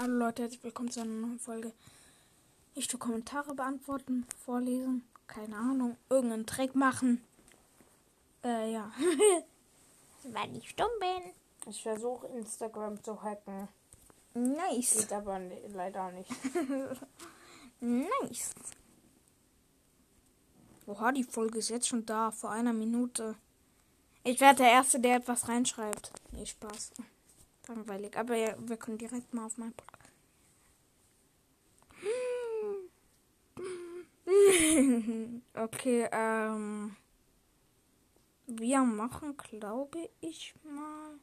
Hallo 0.00 0.14
Leute, 0.14 0.42
herzlich 0.42 0.62
willkommen 0.62 0.90
zu 0.92 1.00
einer 1.00 1.10
neuen 1.10 1.40
Folge. 1.40 1.72
Ich 2.74 2.86
tue 2.86 3.00
Kommentare 3.00 3.52
beantworten, 3.54 4.24
vorlesen, 4.44 5.04
keine 5.26 5.56
Ahnung, 5.56 5.96
irgendeinen 6.08 6.46
Trick 6.46 6.76
machen. 6.76 7.20
Äh, 8.44 8.72
ja. 8.72 8.92
Weil 10.22 10.56
ich 10.56 10.70
stumm 10.70 10.86
bin. 11.00 11.32
Ich 11.66 11.82
versuche 11.82 12.28
Instagram 12.28 13.02
zu 13.02 13.20
hacken. 13.22 13.66
Nice. 14.34 14.98
Geht 14.98 15.12
aber 15.12 15.38
ni- 15.40 15.66
leider 15.72 16.12
nicht. 16.12 16.30
Nice. 17.80 18.50
Oha, 20.86 21.10
die 21.12 21.24
Folge 21.24 21.58
ist 21.58 21.70
jetzt 21.70 21.88
schon 21.88 22.04
da, 22.06 22.30
vor 22.30 22.50
einer 22.50 22.72
Minute. 22.72 23.34
Ich 24.24 24.40
werde 24.40 24.58
der 24.64 24.70
Erste, 24.72 24.98
der 25.00 25.16
etwas 25.16 25.48
reinschreibt. 25.48 26.12
Nee, 26.32 26.46
Spaß. 26.46 26.90
Langweilig. 27.68 28.16
Aber 28.16 28.34
ja, 28.34 28.54
wir 28.58 28.76
können 28.76 28.98
direkt 28.98 29.32
mal 29.34 29.46
auf 29.46 29.58
meinen 29.58 29.74
Podcast. 29.74 30.12
Okay, 35.54 36.08
ähm. 36.12 36.96
Wir 38.46 38.80
machen, 38.80 39.36
glaube 39.36 40.08
ich 40.20 40.54
mal. 40.64 41.18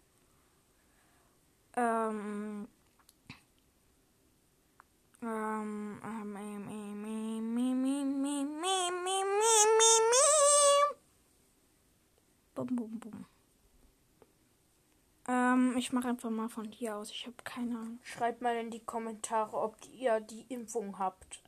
Ähm. 1.76 2.68
Ähm, 5.22 6.00
ähm, 6.04 6.38
ähm, 6.38 6.38
ähm, 6.38 6.68
ähm, 6.68 7.08
ähm, 7.08 7.58
ähm, 7.58 7.86
ähm, 7.86 7.96
ähm, 7.96 8.96
ähm, 8.96 9.06
ähm, 9.06 10.06
ähm. 10.12 10.96
Bum, 12.54 12.68
bum, 12.68 13.00
bum. 13.00 13.26
Ähm, 15.76 15.80
ich 15.80 15.92
mache 15.94 16.08
einfach 16.08 16.30
mal 16.30 16.50
von 16.50 16.66
hier 16.66 16.96
aus. 16.96 17.12
Ich 17.12 17.26
habe 17.26 17.36
keine 17.44 17.76
Ahnung. 17.78 18.00
Schreibt 18.04 18.42
mal 18.42 18.56
in 18.58 18.72
die 18.72 18.80
Kommentare, 18.84 19.56
ob 19.58 19.76
ihr 19.94 20.20
die 20.22 20.46
Impfung 20.50 20.98
habt. 20.98 21.42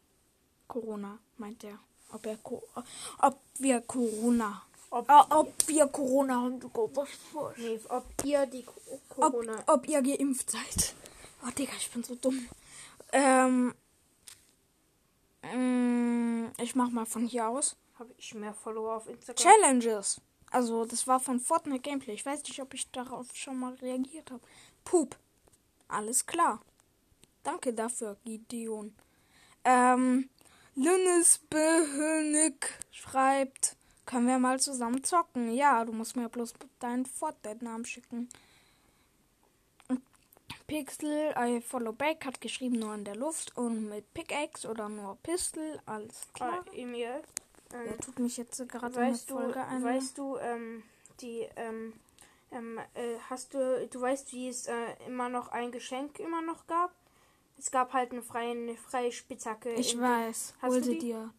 Corona, 0.67 1.17
meint 1.37 1.63
er. 1.63 1.79
Ob 2.11 2.25
er 2.25 2.37
ob 3.19 3.39
wir 3.59 3.81
Corona. 3.81 4.61
Ob, 4.89 5.09
Ah, 5.09 5.25
ob 5.39 5.53
wir 5.67 5.87
Corona 5.87 6.41
haben. 6.41 6.61
was 6.63 7.09
für- 7.09 7.53
nee, 7.57 7.79
ob 7.89 8.05
ihr 8.23 8.45
die 8.45 8.63
Co- 8.63 8.73
Ob, 9.17 9.31
Corona. 9.33 9.63
ob 9.67 9.87
ihr 9.87 10.01
geimpft 10.01 10.51
seid. 10.51 10.93
Oh, 11.45 11.49
Digga, 11.51 11.73
ich 11.77 11.91
bin 11.91 12.03
so 12.03 12.15
dumm. 12.15 12.47
Ähm. 13.11 13.73
mm, 15.43 16.51
Ich 16.59 16.75
mach 16.75 16.89
mal 16.89 17.05
von 17.05 17.25
hier 17.27 17.47
aus. 17.49 17.75
Habe 17.99 18.13
ich 18.17 18.33
mehr 18.33 18.53
Follower 18.53 18.95
auf 18.97 19.07
Instagram? 19.07 19.35
Challenges. 19.43 20.21
Also, 20.51 20.85
das 20.85 21.07
war 21.07 21.19
von 21.19 21.39
Fortnite 21.39 21.81
Gameplay. 21.81 22.13
Ich 22.13 22.25
weiß 22.25 22.43
nicht, 22.43 22.61
ob 22.61 22.73
ich 22.73 22.89
darauf 22.91 23.27
schon 23.33 23.57
mal 23.57 23.73
reagiert 23.75 24.31
habe. 24.31 24.43
Pup. 24.83 25.17
Alles 25.87 26.25
klar. 26.25 26.61
Danke 27.43 27.73
dafür, 27.73 28.17
Gideon. 28.23 28.93
Ähm, 29.63 30.29
Linus 30.75 31.39
Behönig 31.49 32.67
schreibt, 32.91 33.75
können 34.05 34.27
wir 34.27 34.39
mal 34.39 34.59
zusammen 34.59 35.03
zocken? 35.03 35.51
Ja, 35.51 35.83
du 35.83 35.91
musst 35.91 36.15
mir 36.15 36.29
bloß 36.29 36.53
deinen 36.79 37.05
Fortnite-Namen 37.05 37.85
schicken. 37.85 38.29
Pixel, 40.67 41.33
I 41.37 41.61
follow 41.61 41.93
back, 41.93 42.25
hat 42.25 42.41
geschrieben 42.41 42.79
nur 42.79 42.93
in 42.93 43.05
der 43.05 43.15
Luft 43.15 43.55
und 43.55 43.87
mit 43.87 44.13
Pickaxe 44.13 44.69
oder 44.69 44.89
nur 44.89 45.17
Pistol, 45.23 45.79
alles 45.85 46.27
klar. 46.33 46.65
Ah, 46.67 46.71
Emil. 46.73 47.23
Ähm, 47.73 47.85
Der 47.85 47.97
tut 47.99 48.19
mich 48.19 48.37
jetzt 48.37 48.57
gerade 48.69 48.97
eine 48.99 49.11
weißt 49.13 49.29
du, 49.29 49.33
Folge 49.35 49.61
ein. 49.63 49.83
weißt 49.83 50.17
du, 50.17 50.37
ähm, 50.37 50.83
die, 51.21 51.47
ähm, 51.55 51.93
ähm, 52.51 52.77
äh, 52.93 53.17
hast 53.29 53.53
du, 53.53 53.87
du 53.91 54.01
weißt, 54.01 54.31
wie 54.33 54.47
es 54.47 54.67
äh, 54.67 54.73
immer 55.05 55.29
noch 55.29 55.49
ein 55.49 55.71
Geschenk 55.71 56.19
immer 56.19 56.41
noch 56.41 56.65
gab? 56.67 56.91
Es 57.57 57.71
gab 57.71 57.91
halt 57.93 58.11
eine 58.11 58.21
freie, 58.21 58.51
eine 58.51 58.75
freie 58.77 59.11
Spitzhacke. 59.11 59.73
Ich 59.73 59.95
in- 59.95 60.01
weiß, 60.01 60.53
Hast 60.61 60.71
hol 60.71 60.79
du 60.79 60.85
sie 60.85 60.93
die? 60.93 60.99
dir. 60.99 61.33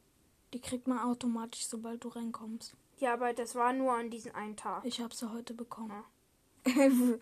Die 0.52 0.60
kriegt 0.60 0.86
man 0.88 0.98
automatisch, 0.98 1.66
sobald 1.66 2.02
du 2.04 2.08
reinkommst. 2.08 2.74
Ja, 2.98 3.12
aber 3.12 3.32
das 3.32 3.54
war 3.54 3.72
nur 3.72 3.92
an 3.92 4.10
diesem 4.10 4.34
einen 4.34 4.56
Tag. 4.56 4.84
Ich 4.84 5.00
habe 5.00 5.14
sie 5.14 5.30
heute 5.32 5.54
bekommen. 5.54 6.02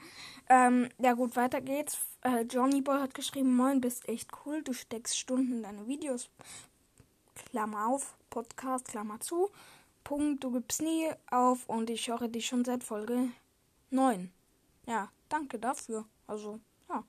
ähm, 0.48 0.88
ja 0.98 1.12
gut, 1.12 1.36
weiter 1.36 1.60
geht's. 1.60 1.98
Äh, 2.22 2.42
Johnny 2.42 2.80
Boy 2.80 2.98
hat 3.00 3.14
geschrieben, 3.14 3.54
moin, 3.54 3.80
bist 3.80 4.08
echt 4.08 4.30
cool. 4.44 4.62
Du 4.62 4.72
steckst 4.72 5.18
Stunden 5.18 5.52
in 5.58 5.62
deine 5.62 5.86
Videos. 5.86 6.30
Klammer 7.36 7.88
auf, 7.88 8.16
Podcast, 8.30 8.88
Klammer 8.88 9.20
zu. 9.20 9.50
Punkt, 10.04 10.44
du 10.44 10.52
gibst 10.52 10.82
nie 10.82 11.10
auf 11.30 11.68
und 11.68 11.90
ich 11.90 12.08
höre 12.08 12.28
dich 12.28 12.46
schon 12.46 12.64
seit 12.64 12.84
Folge 12.84 13.28
9. 13.90 14.30
Ja, 14.86 15.10
danke 15.28 15.58
dafür. 15.58 16.06
Also, 16.26 16.60
ja. 16.88 17.04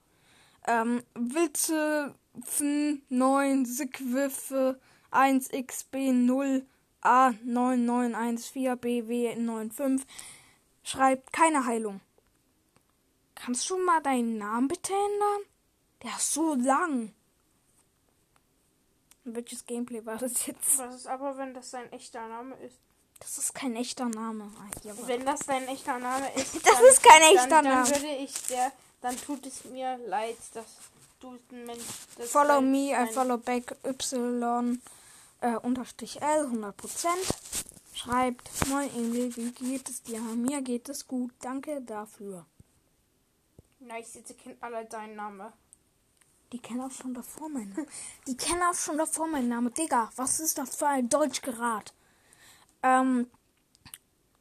Ähm, 0.67 1.01
Witze, 1.13 2.15
Pfen, 2.41 3.01
9, 3.09 3.65
Sickwiffe, 3.65 4.79
1xb0, 5.11 6.65
A9914BW95 7.03 10.01
schreibt 10.83 11.31
keine 11.31 11.65
Heilung. 11.65 12.01
Kannst 13.35 13.69
du 13.69 13.77
mal 13.77 14.01
deinen 14.01 14.37
Namen 14.37 14.67
bitte 14.67 14.91
ändern? 14.93 15.43
Der 16.03 16.17
ist 16.17 16.33
so 16.33 16.55
lang. 16.55 17.13
Welches 19.33 19.65
Gameplay 19.65 20.05
war 20.05 20.17
das 20.17 20.45
jetzt? 20.47 20.77
Was 20.77 20.95
ist 20.95 21.07
aber, 21.07 21.37
wenn 21.37 21.53
das 21.53 21.71
dein 21.71 21.91
echter 21.91 22.27
Name 22.27 22.55
ist? 22.57 22.77
Das 23.19 23.37
ist 23.37 23.53
kein 23.53 23.75
echter 23.75 24.05
Name. 24.05 24.45
War- 24.55 25.07
Wenn 25.07 25.25
das 25.25 25.39
dein 25.41 25.67
echter 25.67 25.97
Name 25.99 26.33
ist, 26.35 26.55
Das 26.63 26.75
dann, 26.75 26.85
ist 26.85 27.03
kein 27.03 27.21
echter 27.23 27.47
dann, 27.49 27.65
Name. 27.65 27.89
Dann 27.91 28.01
würde 28.01 28.15
ich 28.15 28.31
sehr, 28.31 28.71
dann 29.01 29.17
tut 29.17 29.45
es 29.45 29.65
mir 29.65 29.97
leid, 30.05 30.37
dass 30.53 30.65
du 31.19 31.31
ein 31.51 31.65
Mensch. 31.65 31.83
dass 32.17 32.29
Follow 32.29 32.61
me, 32.61 32.89
I 32.89 32.91
dein- 32.91 33.07
follow 33.13 33.37
back 33.37 33.75
Y 33.83 34.79
äh, 35.41 35.55
unterstrich 35.57 36.21
L 36.21 36.45
100%. 36.47 37.07
Schreibt, 37.95 38.67
moin 38.67 38.89
Emil, 38.95 39.35
wie 39.35 39.51
geht 39.51 39.89
es 39.89 40.03
dir? 40.03 40.21
Mir 40.21 40.61
geht 40.61 40.87
es 40.87 41.07
gut, 41.07 41.31
danke 41.41 41.81
dafür. 41.81 42.45
Nice, 43.79 44.15
jetzt 44.15 44.37
kennt 44.37 44.61
alle 44.61 44.85
deinen 44.85 45.15
Namen. 45.15 45.51
Die 46.51 46.59
kennen 46.59 46.81
auch 46.81 46.91
schon 46.91 47.13
davor 47.13 47.49
meinen 47.49 47.69
Namen. 47.69 47.87
Die 48.27 48.37
kennen 48.37 48.63
auch 48.63 48.73
schon 48.73 48.97
davor 48.97 49.27
meinen 49.27 49.49
Namen. 49.49 49.73
Digga, 49.73 50.09
was 50.15 50.39
ist 50.39 50.57
das 50.57 50.75
für 50.75 50.87
ein 50.87 51.09
Deutschgerat? 51.09 51.93
Ähm, 52.83 53.29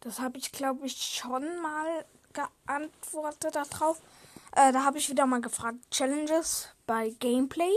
das 0.01 0.21
habe 0.21 0.39
ich, 0.39 0.53
glaube 0.53 0.87
ich, 0.87 0.97
schon 0.97 1.61
mal 1.61 2.05
geantwortet 2.33 3.57
darauf. 3.57 4.01
Äh, 4.53 4.73
da 4.73 4.85
habe 4.85 4.99
ich 4.99 5.11
wieder 5.11 5.27
mal 5.27 5.41
gefragt, 5.41 5.79
Challenges 5.91 6.69
bei 6.87 7.11
Gameplay. 7.19 7.73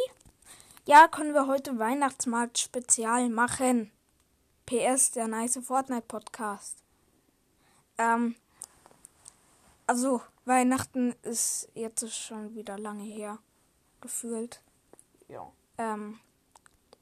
Ja, 0.85 1.07
können 1.07 1.33
wir 1.33 1.47
heute 1.47 1.77
Weihnachtsmarkt 1.79 2.59
Spezial 2.59 3.29
machen. 3.29 3.91
PS, 4.65 5.11
der 5.11 5.27
nice 5.27 5.59
Fortnite 5.63 6.03
Podcast. 6.07 6.83
Ähm, 7.97 8.35
also, 9.87 10.21
Weihnachten 10.45 11.15
ist 11.23 11.67
jetzt 11.73 12.11
schon 12.13 12.53
wieder 12.53 12.77
lange 12.77 13.03
her. 13.03 13.39
Gefühlt. 14.01 14.61
Ja. 15.27 15.51
Ähm, 15.77 16.19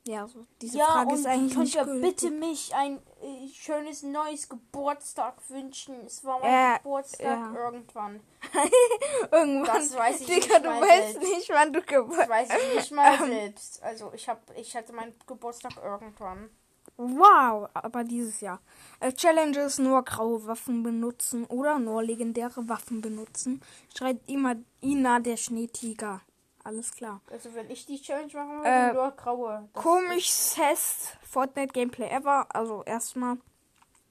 ja, 0.07 0.25
so, 0.25 0.45
diese 0.61 0.77
ja, 0.77 0.85
Frage 0.85 1.15
ist 1.15 1.25
eigentlich 1.25 1.53
könnt 1.53 1.65
nicht 1.65 1.75
ihr 1.75 1.83
gültig. 1.83 2.09
bitte 2.15 2.31
mich 2.31 2.73
ein 2.73 2.97
äh, 3.21 3.47
schönes 3.53 4.03
neues 4.03 4.47
Geburtstag 4.47 5.35
wünschen? 5.49 5.95
Es 6.05 6.23
war 6.23 6.39
mein 6.39 6.75
Äh, 6.75 6.77
Geburtstag 6.77 7.25
ja. 7.25 7.53
irgendwann. 7.53 8.21
Irgendwann. 9.31 9.75
Das 9.75 9.93
weiß 9.95 10.21
ich 10.21 10.27
Digga, 10.27 10.59
nicht 10.59 10.65
du 10.65 10.69
weißt 10.69 11.13
selbst. 11.13 11.29
nicht, 11.29 11.49
wann 11.49 11.73
du 11.73 11.81
Geburtstag 11.81 12.29
weiß 12.29 12.49
ich 12.49 12.75
nicht 12.75 12.91
mal 12.91 13.17
selbst. 13.27 13.83
Also 13.83 14.11
ich 14.13 14.29
hab, 14.29 14.41
ich 14.57 14.75
hatte 14.77 14.93
meinen 14.93 15.13
Geburtstag 15.25 15.73
irgendwann. 15.83 16.49
Wow, 16.95 17.69
aber 17.73 18.03
dieses 18.05 18.39
Jahr. 18.39 18.61
Äh, 19.01 19.11
Challenges 19.11 19.77
nur 19.77 20.03
graue 20.03 20.47
Waffen 20.47 20.83
benutzen 20.83 21.45
oder 21.45 21.79
nur 21.79 22.01
legendäre 22.01 22.69
Waffen 22.69 23.01
benutzen. 23.01 23.61
Schreibt 23.95 24.29
immer 24.29 24.55
Ina 24.81 25.19
der 25.19 25.35
Schneetiger. 25.37 26.21
Alles 26.67 26.91
klar. 26.91 27.21
Also 27.31 27.53
wenn 27.55 27.69
ich 27.71 27.85
die 27.85 28.01
Challenge 28.01 28.33
machen 28.33 28.57
würde, 28.57 28.67
Äh, 28.67 28.93
nur 28.93 29.11
graue. 29.11 29.69
Das 29.73 31.17
Fortnite 31.21 31.71
Gameplay 31.71 32.09
ever. 32.09 32.45
Also 32.53 32.83
erstmal 32.83 33.37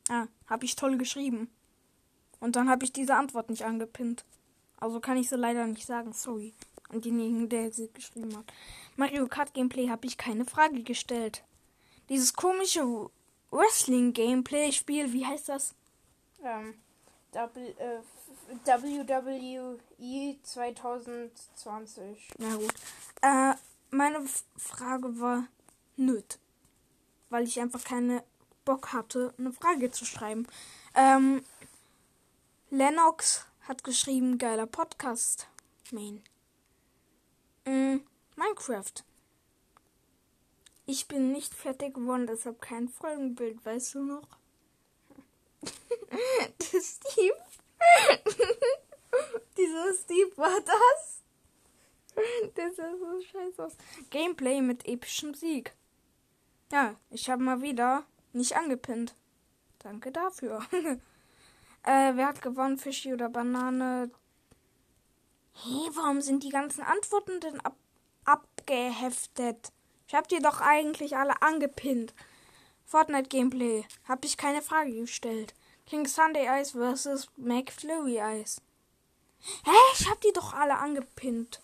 ah, 0.09 0.27
habe 0.47 0.65
ich 0.65 0.75
toll 0.75 0.97
geschrieben. 0.97 1.51
Und 2.41 2.57
dann 2.57 2.71
habe 2.71 2.87
ich 2.87 2.95
diese 2.95 3.15
Antwort 3.15 3.51
nicht 3.51 3.67
angepinnt. 3.67 4.25
Also 4.79 5.01
kann 5.01 5.19
ich 5.19 5.29
sie 5.29 5.37
leider 5.37 5.67
nicht 5.67 5.85
sagen. 5.85 6.15
Sorry. 6.15 6.55
An 6.89 7.03
denjenigen, 7.03 7.51
der 7.51 7.71
sie 7.73 7.93
geschrieben 7.93 8.35
hat. 8.35 8.47
Mario 8.97 9.27
Kart 9.27 9.53
Gameplay 9.53 9.91
habe 9.91 10.07
ich 10.07 10.17
keine 10.17 10.47
Frage 10.47 10.83
gestellt. 10.83 11.45
Dieses 12.09 12.33
komische 12.33 13.11
Wrestling 13.51 14.15
Gameplay 14.15 14.73
Spiel, 14.73 15.13
wie 15.13 15.27
heißt 15.27 15.51
das? 15.51 15.75
Ähm, 16.43 16.73
W, 17.33 17.69
äh, 17.69 18.01
WWE 18.49 20.39
2020. 20.43 22.29
Na 22.39 22.57
gut. 22.57 22.75
Äh, 23.23 23.55
meine 23.91 24.21
Frage 24.57 25.19
war 25.21 25.47
nöt. 25.97 26.39
Weil 27.31 27.45
ich 27.45 27.61
einfach 27.61 27.83
keine 27.85 28.23
Bock 28.65 28.93
hatte, 28.93 29.35
eine 29.39 29.53
Frage 29.53 29.91
zu 29.91 30.05
schreiben. 30.05 30.47
Ähm, 30.95 31.45
Lennox 32.71 33.47
hat 33.63 33.85
geschrieben, 33.85 34.39
geiler 34.39 34.67
Podcast. 34.67 35.49
Main. 35.93 36.23
Mm, 37.65 38.01
Minecraft. 38.37 39.05
Ich 40.85 41.09
bin 41.09 41.33
nicht 41.33 41.53
fertig 41.53 41.95
geworden, 41.95 42.27
deshalb 42.27 42.61
kein 42.61 42.89
Folgenbild, 42.89 43.65
weißt 43.65 43.95
du 43.95 44.03
noch? 44.05 44.29
Der 46.13 46.81
Steve. 46.81 47.35
Dieser 49.57 49.95
Steve 49.95 50.37
war 50.37 50.61
das. 50.61 51.23
Der 52.57 52.73
sah 52.73 52.97
so 52.97 53.21
scheiße 53.21 53.65
aus. 53.65 53.77
Gameplay 54.11 54.61
mit 54.61 54.87
epischem 54.87 55.35
Sieg. 55.35 55.75
Ja, 56.73 56.97
ich 57.11 57.29
habe 57.31 57.43
mal 57.43 57.63
wieder 57.63 58.05
nicht 58.33 58.57
angepinnt. 58.57 59.15
Danke 59.79 60.11
dafür. 60.13 60.65
äh, 60.73 62.13
wer 62.15 62.27
hat 62.27 62.43
gewonnen? 62.43 62.79
Fischi 62.79 63.13
oder 63.13 63.29
Banane? 63.29 64.11
Hey, 65.53 65.91
warum 65.95 66.21
sind 66.21 66.43
die 66.43 66.51
ganzen 66.51 66.83
Antworten 66.83 67.41
denn 67.41 67.61
ab 67.61 67.77
abgeheftet? 68.25 69.73
Ich 70.09 70.15
hab 70.15 70.29
die 70.29 70.41
doch 70.41 70.61
eigentlich 70.61 71.17
alle 71.17 71.41
angepinnt. 71.43 72.15
Fortnite 72.85 73.29
Gameplay. 73.29 73.85
Hab 74.07 74.25
ich 74.25 74.37
keine 74.37 74.63
Frage 74.63 74.93
gestellt. 74.93 75.55
King 75.87 76.09
Sunday 76.09 76.49
Ice 76.49 76.73
vs. 76.73 77.29
McFlurry 77.37 78.19
Ice. 78.19 78.61
Hä? 79.65 79.71
Ich 79.95 80.11
hab 80.11 80.21
die 80.21 80.33
doch 80.33 80.53
alle 80.53 80.79
angepinnt. 80.79 81.63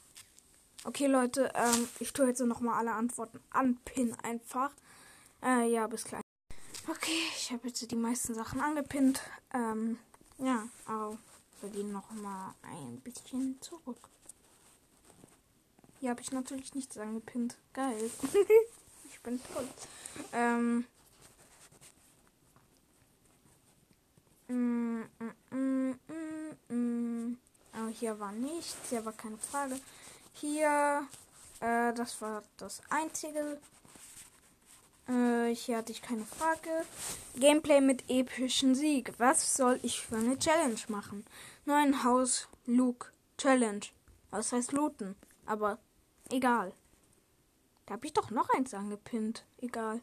Okay, 0.85 1.09
Leute, 1.09 1.51
ähm, 1.55 1.89
ich 1.99 2.13
tue 2.13 2.29
jetzt 2.29 2.41
nochmal 2.41 2.79
alle 2.79 2.93
Antworten 2.93 3.41
anpinnen 3.51 4.17
einfach. 4.23 4.71
Äh, 5.43 5.69
ja, 5.69 5.89
bis 5.89 6.05
gleich. 6.05 6.23
Okay, 6.89 7.19
ich 7.37 7.51
habe 7.51 7.67
jetzt 7.67 7.91
die 7.91 7.97
meisten 7.97 8.35
Sachen 8.35 8.61
angepinnt. 8.61 9.21
Ähm, 9.53 9.99
ja, 10.39 10.69
aber 10.87 11.19
wir 11.61 11.71
gehen 11.71 11.91
nochmal 11.91 12.55
ein 12.63 13.01
bisschen 13.01 13.61
zurück. 13.61 14.09
Hier 15.99 16.11
habe 16.11 16.21
ich 16.21 16.31
natürlich 16.31 16.75
nichts 16.75 16.97
angepinnt. 16.97 17.59
Geil. 17.73 18.11
ich 19.09 19.21
bin 19.21 19.41
toll. 19.53 19.69
Ähm. 20.33 20.87
Mm, 24.49 25.03
mm, 25.51 25.95
mm, 26.69 27.37
Aber 27.73 27.89
hier 27.89 28.19
war 28.19 28.33
nichts. 28.33 28.77
Hier 28.91 29.05
war 29.05 29.13
keine 29.13 29.39
Frage. 29.39 29.79
Hier, 30.35 31.07
äh, 31.61 31.93
das 31.95 32.21
war 32.21 32.43
das 32.57 32.83
einzige. 32.91 33.59
Äh, 35.09 35.55
hier 35.55 35.79
hatte 35.79 35.93
ich 35.93 36.03
keine 36.03 36.25
Frage. 36.25 36.87
Gameplay 37.37 37.81
mit 37.81 38.09
epischen 38.09 38.75
Sieg. 38.75 39.13
Was 39.19 39.57
soll 39.57 39.81
ich 39.83 40.01
für 40.01 40.17
eine 40.17 40.39
Challenge 40.39 40.81
machen? 40.89 41.25
Neuen 41.65 42.05
Haus 42.05 42.49
Luke 42.67 43.09
Challenge. 43.39 43.87
Was 44.31 44.53
heißt 44.53 44.73
looten? 44.73 45.17
Aber 45.47 45.79
Egal. 46.33 46.73
Da 47.85 47.95
habe 47.95 48.07
ich 48.07 48.15
doch 48.15 48.31
noch 48.31 48.49
eins 48.57 48.73
angepinnt. 48.73 49.45
Egal. 49.59 50.01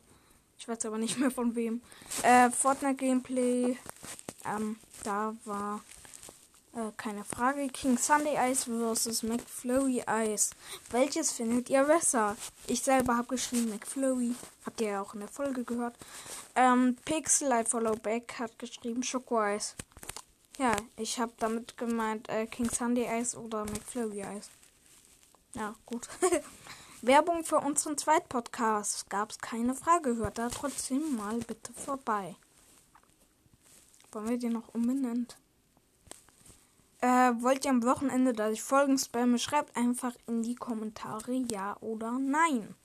Ich 0.59 0.67
weiß 0.67 0.85
aber 0.85 0.97
nicht 0.97 1.17
mehr 1.17 1.31
von 1.31 1.55
wem. 1.55 1.81
Äh, 2.21 2.51
Fortnite 2.51 2.95
Gameplay. 2.95 3.77
Ähm, 4.45 4.75
da 5.03 5.33
war 5.45 5.81
äh, 6.75 6.91
keine 6.97 7.23
Frage. 7.23 7.69
King 7.69 7.97
Sunday 7.97 8.35
Ice 8.51 8.65
vs. 8.69 9.23
McFlurry 9.23 10.03
Ice. 10.05 10.49
Welches 10.91 11.31
findet 11.31 11.69
ihr 11.69 11.85
besser? 11.85 12.35
Ich 12.67 12.81
selber 12.81 13.15
habe 13.15 13.29
geschrieben 13.29 13.69
McFlurry. 13.69 14.35
Habt 14.65 14.81
ihr 14.81 14.89
ja 14.89 15.01
auch 15.01 15.13
in 15.13 15.21
der 15.21 15.29
Folge 15.29 15.63
gehört. 15.63 15.95
Ähm, 16.55 16.97
Pixel 17.05 17.49
I 17.53 17.63
Follow 17.63 17.95
Back 17.95 18.35
hat 18.37 18.59
geschrieben 18.59 19.01
Schoko 19.01 19.41
Ice. 19.41 19.75
Ja, 20.57 20.75
ich 20.97 21.19
habe 21.21 21.31
damit 21.37 21.77
gemeint 21.77 22.27
äh, 22.27 22.45
King 22.47 22.69
Sunday 22.69 23.07
Ice 23.21 23.37
oder 23.39 23.63
McFlurry 23.63 24.25
Ice. 24.37 24.49
Ja, 25.55 25.73
gut. 25.85 26.09
Werbung 27.01 27.45
für 27.45 27.57
unseren 27.57 27.97
Zweitpodcast. 27.97 29.09
Gab 29.09 29.31
es 29.31 29.39
keine 29.39 29.73
Frage. 29.73 30.17
Hört 30.17 30.37
da 30.37 30.49
trotzdem 30.49 31.15
mal 31.15 31.37
bitte 31.39 31.71
vorbei. 31.73 32.35
Wollen 34.11 34.29
wir 34.29 34.37
den 34.37 34.53
noch 34.53 34.73
umbenannt? 34.73 35.37
Äh, 37.01 37.31
wollt 37.39 37.63
ihr 37.63 37.71
am 37.71 37.83
Wochenende, 37.83 38.33
dass 38.33 38.51
ich 38.51 38.61
Folgen 38.61 38.97
spamme? 38.97 39.39
Schreibt 39.39 39.77
einfach 39.77 40.13
in 40.27 40.41
die 40.41 40.55
Kommentare 40.55 41.33
ja 41.49 41.77
oder 41.79 42.11
nein. 42.19 42.75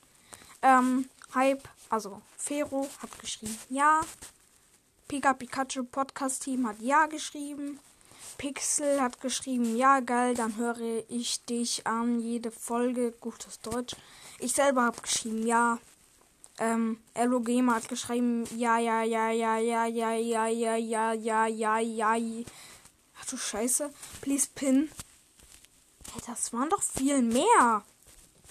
Ähm, 0.63 1.09
Hype, 1.35 1.69
also 1.89 2.23
Fero 2.37 2.89
hat 3.03 3.19
geschrieben 3.19 3.59
ja. 3.69 4.01
Pika 5.09 5.35
Pikachu 5.35 5.83
Podcast 5.85 6.45
Team 6.45 6.69
hat 6.69 6.81
ja 6.81 7.07
geschrieben. 7.07 7.81
Pixel 8.39 9.01
hat 9.01 9.21
geschrieben, 9.21 9.77
ja 9.77 10.01
geil, 10.01 10.35
dann 10.35 10.57
höre 10.57 10.79
ich 11.09 11.45
dich 11.45 11.87
an, 11.87 12.21
jede 12.21 12.51
Folge, 12.51 13.13
gutes 13.21 13.61
Deutsch. 13.61 13.97
Ich 14.39 14.53
selber 14.53 14.83
habe 14.83 15.01
geschrieben, 15.01 15.47
ja. 15.47 15.79
Ähm, 16.59 16.99
Elo 17.15 17.41
Gamer 17.41 17.77
hat 17.77 17.89
geschrieben, 17.89 18.45
ja, 18.57 18.79
ja, 18.79 19.03
ja, 19.03 19.31
ja, 19.31 19.57
ja, 19.57 19.87
ja, 19.87 20.17
ja, 20.17 20.47
ja, 20.47 20.77
ja, 20.77 21.13
ja, 21.13 21.47
ja, 21.47 21.79
ja. 21.79 22.45
Ach 23.21 23.27
du 23.27 23.37
Scheiße. 23.37 23.91
Please 24.21 24.49
pin. 24.55 24.91
Hey, 26.13 26.23
das 26.27 26.53
waren 26.53 26.69
doch 26.71 26.83
viel 26.83 27.23
mehr. 27.23 27.85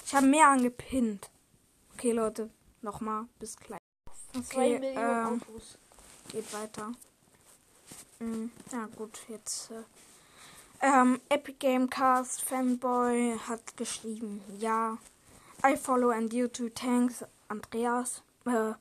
Ich 0.06 0.16
habe 0.16 0.28
mehr 0.28 0.50
angepinnt. 0.50 1.30
Okay, 1.94 2.12
Leute, 2.12 2.50
nochmal, 2.82 3.26
bis 3.40 3.56
gleich. 3.56 3.80
Okay, 4.36 4.80
ähm, 4.96 5.42
geht 6.32 6.52
weiter. 6.54 6.92
Hm, 8.24 8.52
ja 8.72 8.88
gut, 8.96 9.20
jetzt. 9.28 9.70
Äh, 9.72 9.84
ähm, 10.82 11.20
Epic 11.28 11.58
Gamecast 11.60 12.42
Fanboy 12.42 13.38
hat 13.48 13.76
geschrieben, 13.76 14.42
ja. 14.60 14.98
I 15.66 15.76
follow 15.76 16.10
and 16.10 16.32
you 16.34 16.48
too 16.48 16.70
thanks. 16.70 17.26
Andreas 17.50 18.24
äh, 18.46 18.74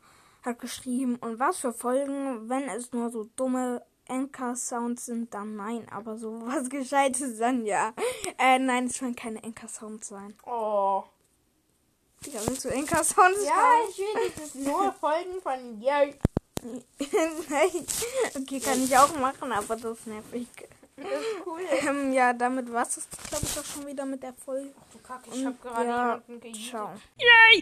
hat 0.45 0.61
geschrieben, 0.61 1.17
und 1.17 1.41
was 1.41 1.59
für 1.59 1.73
Folgen, 1.73 2.49
wenn 2.49 2.69
es 2.69 2.93
nur 2.93 3.11
so 3.11 3.29
dumme 3.37 3.83
Anchor-Sounds 4.09 5.07
sind, 5.07 5.35
dann 5.35 5.57
nein, 5.57 5.87
aber 5.91 6.17
so 6.17 6.41
was 6.47 6.71
Gescheites 6.71 7.39
dann 7.39 7.67
ja. 7.67 7.93
Äh, 8.39 8.61
nein, 8.61 8.87
es 8.87 8.99
sollen 8.99 9.17
keine 9.17 9.43
Anchor-Sounds 9.43 10.07
sein. 10.09 10.35
Oh. 10.47 11.03
Ja, 12.27 12.41
willst 12.47 12.65
du 12.65 12.69
Anchor-Sounds 12.69 13.45
Ja, 13.45 13.55
haben? 13.57 13.89
ich 13.91 13.99
will 13.99 14.33
das 14.37 14.55
nur 14.55 14.93
Folgen 14.93 15.41
von 15.43 15.81
dir. 15.81 16.15
Nein. 16.63 17.87
Okay, 18.41 18.61
kann 18.61 18.83
ich 18.83 18.97
auch 18.97 19.15
machen, 19.17 19.53
aber 19.53 19.77
das 19.77 19.99
ist 19.99 20.07
nervig. 20.07 20.47
Das 20.97 21.07
ist 21.07 21.47
cool. 21.47 21.61
Ähm, 21.89 22.13
ja, 22.13 22.33
damit 22.33 22.73
war 22.73 22.83
es, 22.83 23.09
glaube 23.29 23.45
ich, 23.45 23.59
auch 23.59 23.65
schon 23.65 23.87
wieder 23.87 24.05
mit 24.05 24.23
der 24.23 24.35
Folge. 24.35 24.73
Du 24.93 24.99
Kacke, 24.99 25.31
ich 25.33 25.45
hab 25.45 25.53
Und 25.53 25.63
gerade 25.63 25.89
ja, 25.89 26.05
jemanden 26.05 26.41
gejagt. 26.41 26.69
Ciao. 26.69 26.91
Yay! 27.19 27.62